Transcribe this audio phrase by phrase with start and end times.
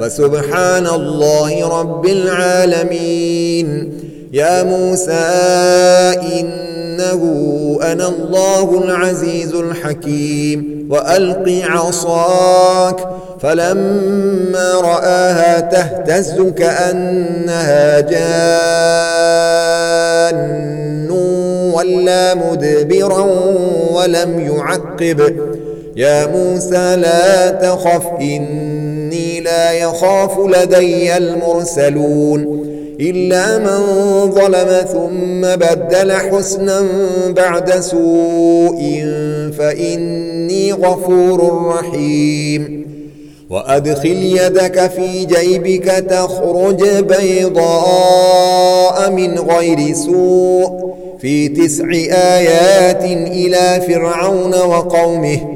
[0.00, 3.92] وسبحان الله رب العالمين.
[4.32, 5.12] يا موسى
[6.40, 7.22] إنه
[7.82, 10.88] أنا الله العزيز الحكيم.
[10.90, 13.08] وألق عصاك.
[13.40, 19.46] فلما رآها تهتز كأنها جان.
[21.72, 23.26] ولا مدبرا
[23.92, 25.36] ولم يعقب.
[25.96, 29.05] يا موسى لا تخف إني
[29.46, 32.66] لا يخاف لدي المرسلون
[33.00, 33.80] إلا من
[34.30, 36.86] ظلم ثم بدل حسنا
[37.28, 39.04] بعد سوء
[39.58, 42.86] فإني غفور رحيم.
[43.50, 50.86] وأدخل يدك في جيبك تخرج بيضاء من غير سوء.
[51.20, 55.55] في تسع آيات إلى فرعون وقومه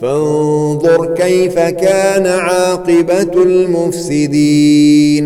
[0.00, 5.24] فانظر كيف كان عاقبة المفسدين.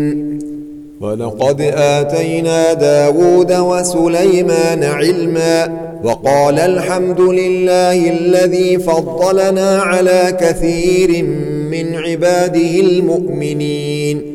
[1.01, 11.23] ولقد آتينا داود وسليمان علما وقال الحمد لله الذي فضلنا على كثير
[11.71, 14.34] من عباده المؤمنين.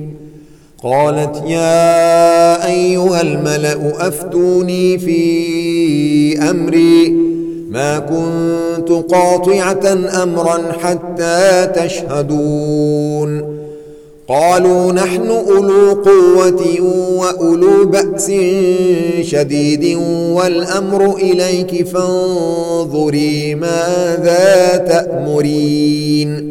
[0.83, 7.09] قالت يا أيها الملأ أفتوني في أمري.
[7.69, 13.61] ما كنت قاطعة أمرا حتى تشهدون.
[14.27, 16.77] قالوا نحن أولو قوة
[17.17, 18.31] وأولو بأس
[19.21, 19.97] شديد
[20.33, 26.50] والأمر إليك فانظري ماذا تأمرين.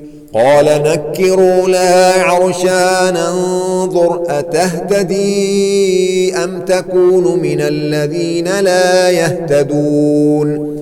[0.33, 5.53] قال نكروا لها عرشا ننظر أتهتدي
[6.35, 10.77] أم تكون من الذين لا يهتدون؟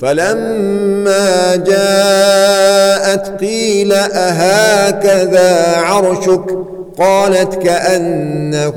[0.00, 6.58] فلما جاءت قيل أهكذا عرشك؟
[6.98, 8.74] قالت كأنه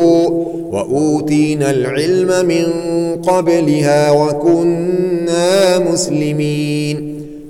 [0.00, 0.42] هو.
[0.72, 2.66] وأوتينا العلم من
[3.22, 7.11] قبلها وكنا مسلمين.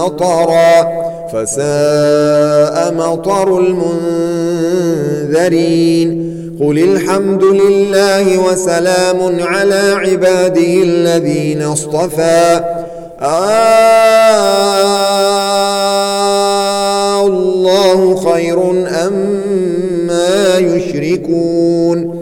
[0.00, 3.58] مطرًا فساء مطر
[5.18, 6.32] المنذرين.
[6.60, 12.60] قل الحمد لله وسلام على عباده الذين اصطفى.
[13.20, 13.72] آه
[17.26, 18.70] الله خير
[19.06, 19.12] أم
[20.06, 22.21] ما يشركون.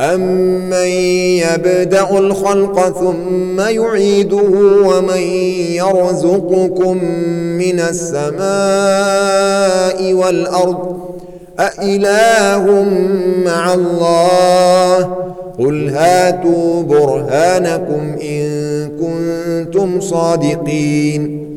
[0.00, 0.86] أمن
[1.42, 4.50] يبدأ الخلق ثم يعيده
[4.84, 5.20] ومن
[5.72, 7.04] يرزقكم
[7.58, 8.38] من السماء
[10.12, 10.98] والأرض
[11.60, 12.86] أإله
[13.44, 14.98] مع الله
[15.58, 21.48] قل هاتوا برهانكم إن كنتم صادقين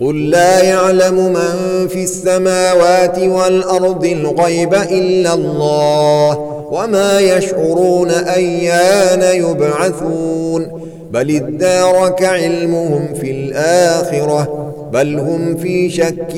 [0.00, 11.30] قل لا يعلم من في السماوات والأرض الغيب إلا الله وما يشعرون أيان يبعثون بل
[11.36, 16.34] ادارك علمهم في الآخرة بل هم في شك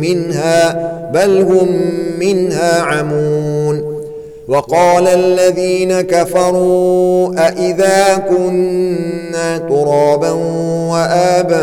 [0.00, 0.72] منها
[1.14, 1.68] بل هم
[2.18, 3.98] منها عمون
[4.48, 10.30] وقال الذين كفروا أئذا كنا ترابا
[10.90, 11.58] وآباؤنا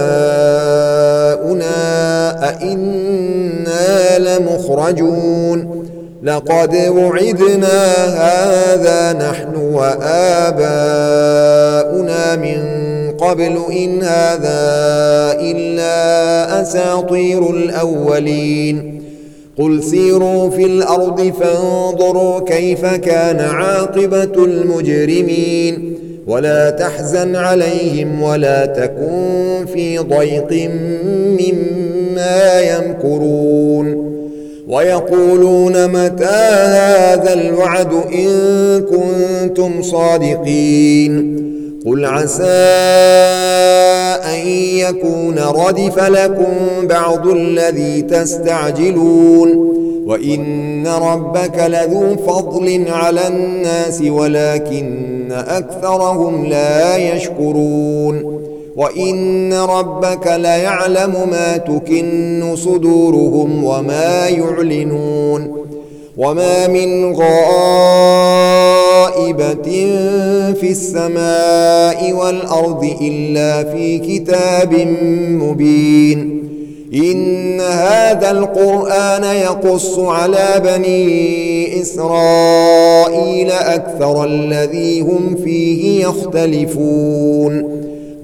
[2.49, 5.85] أئنا لمخرجون
[6.25, 9.95] لقد وعدنا هذا نحن وآباؤنا
[12.35, 12.59] من
[13.17, 14.65] قبل إن هذا
[15.39, 19.01] إلا أساطير الأولين.
[19.57, 25.95] قل سيروا في الأرض فانظروا كيف كان عاقبة المجرمين.
[26.27, 30.69] ولا تحزن عليهم ولا تكن في ضيق
[31.39, 34.04] مما يمكرون.
[34.67, 38.29] ويقولون متى هذا الوعد إن
[38.81, 41.35] كنتم صادقين
[41.85, 42.43] قل عسى
[44.33, 46.53] أن يكون ردف لكم
[46.83, 49.75] بعض الذي تستعجلون
[50.07, 58.34] وإن ربك لذو فضل على الناس ولكن أكثرهم لا يشكرون
[58.75, 65.65] وإن ربك ليعلم ما تكن صدورهم وما يعلنون
[66.17, 68.35] وما من غائبة
[70.59, 74.73] في السماء والأرض إلا في كتاب
[75.29, 76.45] مبين
[76.93, 87.74] إن هذا القرآن يقص على بني إسرائيل أكثر الذي هم فيه يختلفون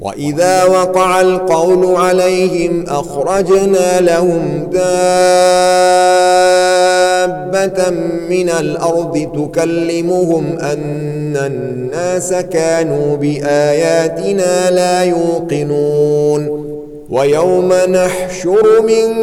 [0.00, 5.10] وإذا وقع القول عليهم أخرجنا لهم دابة
[8.30, 16.68] من الأرض تكلمهم أن الناس كانوا بآياتنا لا يوقنون
[17.10, 19.14] ويوم نحشر من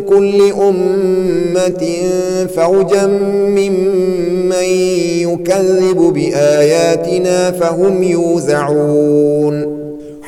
[0.00, 1.86] كل أمة
[2.56, 4.64] فوجا ممن
[5.20, 9.83] يكذب بآياتنا فهم يوزعون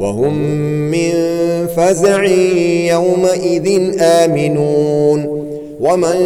[0.00, 0.38] وهم
[0.90, 1.12] من
[1.76, 2.24] فزع
[2.90, 5.40] يومئذ آمنون.
[5.80, 6.16] ومن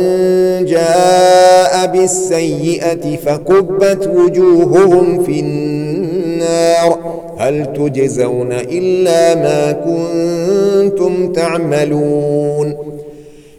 [0.65, 6.99] جاء بالسيئة فكبت وجوههم في النار.
[7.39, 12.75] هل تجزون إلا ما كنتم تعملون؟